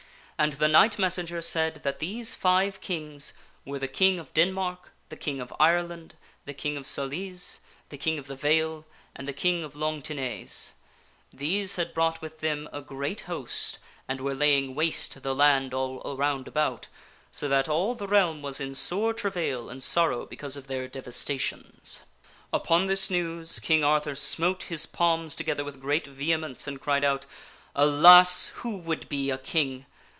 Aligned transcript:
And 0.41 0.53
the 0.53 0.67
knight 0.67 0.97
messenger 0.97 1.39
said 1.43 1.83
that 1.83 1.99
these 1.99 2.33
five 2.33 2.81
kings 2.81 3.33
were 3.63 3.77
the 3.77 3.87
King 3.87 4.17
of 4.17 4.33
Denmark, 4.33 4.91
the 5.09 5.15
King 5.15 5.39
of 5.39 5.53
Ireland, 5.59 6.15
the 6.45 6.53
King 6.55 6.77
of 6.77 6.87
Soleyse, 6.87 7.59
the 7.89 7.97
King 7.99 8.17
of 8.17 8.25
the 8.25 8.35
Vale, 8.35 8.83
and 9.15 9.27
the 9.27 9.33
King 9.33 9.63
of 9.63 9.75
Longtinaise. 9.75 10.73
These 11.31 11.75
had 11.75 11.93
brought 11.93 12.23
with 12.23 12.39
them 12.39 12.67
a 12.73 12.81
great 12.81 13.21
host 13.29 13.77
and 14.07 14.19
were 14.19 14.33
laying 14.33 14.73
waste 14.73 15.21
the 15.21 15.35
land 15.35 15.75
all 15.75 16.01
around 16.11 16.47
about, 16.47 16.87
so 17.31 17.47
that 17.47 17.69
all 17.69 17.93
the 17.93 18.07
realm 18.07 18.41
was 18.41 18.59
in 18.59 18.73
sore 18.73 19.13
travail 19.13 19.69
and 19.69 19.83
sorrow 19.83 20.25
because 20.25 20.57
of 20.57 20.65
their 20.65 20.87
devastations. 20.87 22.01
Upon 22.51 22.87
this 22.87 23.11
news, 23.11 23.59
King 23.59 23.83
Arthur 23.83 24.15
smote 24.15 24.63
his 24.63 24.87
palms 24.87 25.35
together 25.35 25.63
with 25.63 25.79
great 25.79 26.07
vehemence 26.07 26.65
and 26.65 26.81
cried 26.81 27.03
out, 27.03 27.27
"Alas! 27.75 28.47
who 28.65 28.75
would 28.77 29.07
be 29.07 29.29
a 29.29 29.37
king! 29.37 29.85